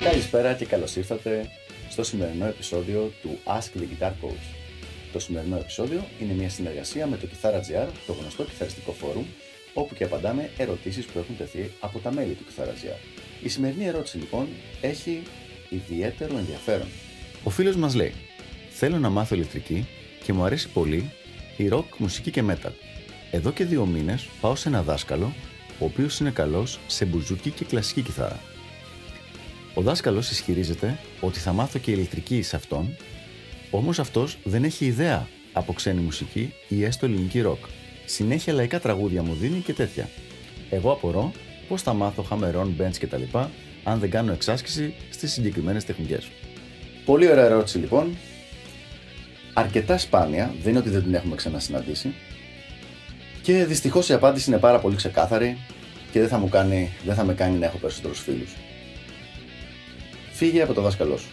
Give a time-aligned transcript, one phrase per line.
[0.00, 1.50] Καλησπέρα και καλώς ήρθατε
[1.90, 4.54] στο σημερινό επεισόδιο του Ask the Guitar Coach.
[5.12, 9.24] Το σημερινό επεισόδιο είναι μια συνεργασία με το Guitar.gr, το γνωστό κιθαριστικό φόρουμ,
[9.74, 12.98] όπου και απαντάμε ερωτήσεις που έχουν τεθεί από τα μέλη του Guitar.gr.
[13.42, 14.48] Η σημερινή ερώτηση λοιπόν
[14.80, 15.22] έχει
[15.68, 16.88] ιδιαίτερο ενδιαφέρον.
[17.44, 18.14] Ο φίλος μας λέει
[18.70, 19.86] «Θέλω να μάθω ηλεκτρική
[20.24, 21.10] και μου αρέσει πολύ
[21.56, 22.72] η rock, μουσική και metal.
[23.30, 25.32] Εδώ και δύο μήνες πάω σε ένα δάσκαλο
[25.78, 28.40] ο οποίος είναι καλός σε μπουζούκι και κλασική κιθάρα.
[29.74, 32.96] Ο δάσκαλος ισχυρίζεται ότι θα μάθω και ηλεκτρική σε αυτόν,
[33.70, 37.64] όμως αυτός δεν έχει ιδέα από ξένη μουσική ή έστω ελληνική ροκ.
[38.04, 40.08] Συνέχεια λαϊκά τραγούδια μου δίνει και τέτοια.
[40.70, 41.32] Εγώ απορώ
[41.68, 43.38] πώς θα μάθω χαμερών, bands κτλ.
[43.84, 46.30] αν δεν κάνω εξάσκηση στις συγκεκριμένες τεχνικές.
[47.04, 48.16] Πολύ ωραία ερώτηση λοιπόν.
[49.52, 52.14] Αρκετά σπάνια, δεν είναι ότι δεν την έχουμε ξανασυναντήσει.
[53.42, 55.58] Και δυστυχώς η απάντηση είναι πάρα πολύ ξεκάθαρη
[56.12, 58.54] και δεν θα, μου κάνει, δεν θα με κάνει να έχω περισσότερους φίλους.
[60.40, 61.28] Φύγε από το δάσκαλό σου.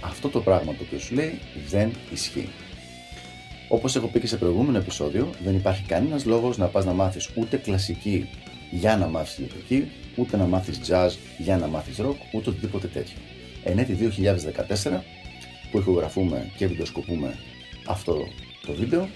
[0.00, 2.48] Αυτό το πράγμα το οποίο σου λέει δεν ισχύει.
[3.68, 7.30] Όπως έχω πει και σε προηγούμενο επεισόδιο, δεν υπάρχει κανένας λόγος να πας να μάθεις
[7.34, 8.28] ούτε κλασική
[8.70, 13.16] για να μάθεις ηλεκτρική, ούτε να μάθεις jazz για να μάθεις rock, ούτε οτιδήποτε τέτοιο.
[13.64, 15.04] Εν έτη 2014,
[15.70, 17.38] που ηχογραφούμε και βιντεοσκοπούμε
[17.86, 18.26] αυτό
[18.66, 19.08] το βίντεο,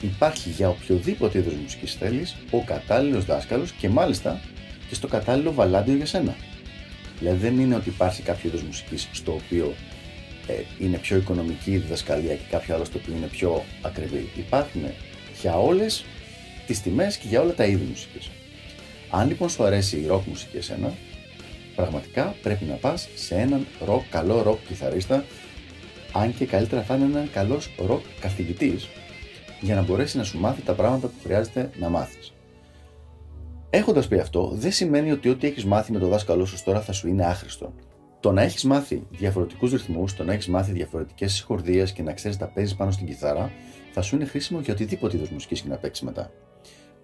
[0.00, 4.40] υπάρχει για οποιοδήποτε είδος μουσικής θέλεις ο κατάλληλος δάσκαλος και μάλιστα
[4.88, 6.36] και στο κατάλληλο βαλάντιο για σένα.
[7.18, 9.74] Δηλαδή δεν είναι ότι υπάρχει κάποιο είδος μουσικής στο οποίο
[10.46, 14.28] ε, είναι πιο οικονομική η διδασκαλία και κάποιο άλλο στο οποίο είναι πιο ακριβή.
[14.36, 14.82] Υπάρχουν
[15.40, 16.04] για όλες
[16.66, 18.30] τις τιμές και για όλα τα είδη μουσικής.
[19.10, 20.92] Αν λοιπόν σου αρέσει η rock μουσική εσένα,
[21.76, 25.24] πραγματικά πρέπει να πας σε έναν rock, καλό rock κιθαρίστα,
[26.12, 28.88] αν και καλύτερα θα είναι έναν καλός rock καθηγητής,
[29.60, 32.35] για να μπορέσει να σου μάθει τα πράγματα που χρειάζεται να μάθεις.
[33.70, 36.92] Έχοντας πει αυτό, δεν σημαίνει ότι ό,τι έχεις μάθει με το δάσκαλό σου τώρα θα
[36.92, 37.72] σου είναι άχρηστο.
[38.20, 42.36] Το να έχεις μάθει διαφορετικούς ρυθμούς, το να έχεις μάθει διαφορετικές συγχορδίες και να ξέρεις
[42.36, 43.52] τα παίζεις πάνω στην κιθάρα,
[43.92, 46.30] θα σου είναι χρήσιμο για οτιδήποτε είδος μουσικής και να παίξεις μετά.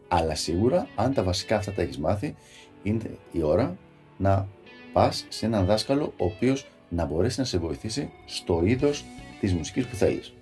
[0.08, 2.34] Αλλά σίγουρα, αν τα βασικά αυτά τα έχεις μάθει,
[2.82, 3.76] είναι η ώρα
[4.16, 4.48] να
[4.92, 9.04] πας σε έναν δάσκαλο ο οποίος να μπορέσει να σε βοηθήσει στο είδος
[9.40, 10.34] της μουσικής που θέλεις.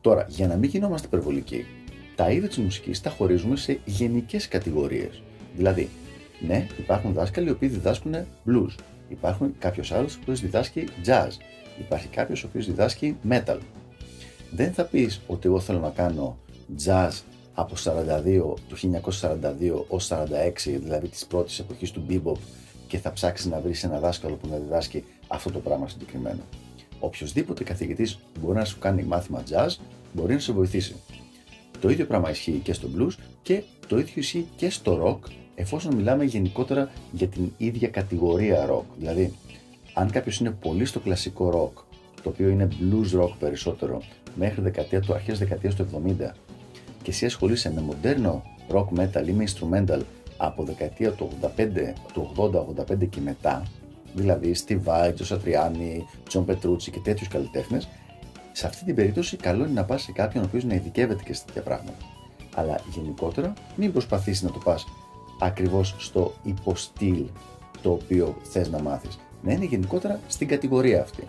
[0.00, 1.66] Τώρα, για να μην γινόμαστε υπερβολικοί,
[2.14, 5.22] τα είδη της μουσικής τα χωρίζουμε σε γενικές κατηγορίες.
[5.56, 5.88] Δηλαδή,
[6.46, 8.14] ναι, υπάρχουν δάσκαλοι οι οποίοι διδάσκουν
[8.46, 8.74] blues.
[9.08, 11.30] Υπάρχουν κάποιος άλλος ο οποίος διδάσκει jazz.
[11.78, 13.58] Υπάρχει κάποιος ο οποίος διδάσκει metal.
[14.50, 16.38] Δεν θα πεις ότι εγώ θέλω να κάνω
[16.84, 17.10] jazz
[17.54, 22.38] από 42, του 1942 ως 46, δηλαδή της πρώτης εποχής του bebop
[22.88, 26.40] και θα ψάξεις να βρεις ένα δάσκαλο που να διδάσκει αυτό το πράγμα συγκεκριμένο.
[26.98, 29.68] Οποιοδήποτε καθηγητής μπορεί να σου κάνει μάθημα jazz,
[30.12, 30.94] μπορεί να σε βοηθήσει.
[31.84, 33.12] Το ίδιο πράγμα ισχύει και στο blues
[33.42, 38.84] και το ίδιο ισχύει και στο rock εφόσον μιλάμε γενικότερα για την ίδια κατηγορία rock.
[38.96, 39.32] Δηλαδή,
[39.94, 41.82] αν κάποιος είναι πολύ στο κλασικό rock,
[42.22, 44.02] το οποίο είναι blues rock περισσότερο,
[44.34, 45.86] μέχρι δεκαετία του αρχές δεκαετίας του
[46.18, 46.34] 70
[47.02, 50.00] και εσύ ασχολείσαι με μοντέρνο rock metal ή με instrumental
[50.36, 51.48] από δεκαετία του 85,
[52.12, 52.32] του
[52.92, 53.62] 80-85 και μετά,
[54.14, 56.02] δηλαδή Steve Vai, Joe Satriani,
[56.32, 57.88] John Petrucci και τέτοιους καλλιτέχνες,
[58.56, 61.34] σε αυτή την περίπτωση, καλό είναι να πας σε κάποιον ο οποίος να ειδικεύεται και
[61.34, 61.96] σε τέτοια πράγματα.
[62.54, 64.84] Αλλά γενικότερα, μην προσπαθήσεις να το πας
[65.40, 67.24] ακριβώς στο υποστήλ
[67.82, 69.18] το οποίο θες να μάθεις.
[69.42, 71.28] Να είναι γενικότερα στην κατηγορία αυτή.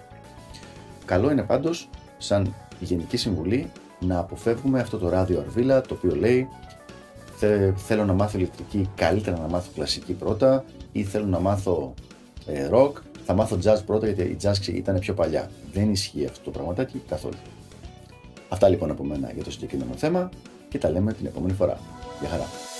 [1.05, 6.47] Καλό είναι πάντως, σαν γενική συμβουλή, να αποφεύγουμε αυτό το ράδιο αρβίλα το οποίο λέει
[7.75, 11.93] θέλω να μάθω ηλεκτρική, καλύτερα να μάθω κλασική πρώτα ή θέλω να μάθω
[12.45, 12.91] ε, rock,
[13.25, 15.49] θα μάθω jazz πρώτα γιατί η jazz ήταν πιο παλιά.
[15.73, 17.37] Δεν ισχύει αυτό το πραγματάκι καθόλου.
[18.49, 20.29] Αυτά λοιπόν από μένα για το συγκεκριμένο θέμα
[20.69, 21.79] και τα λέμε την επόμενη φορά.
[22.19, 22.74] Γεια χαρά.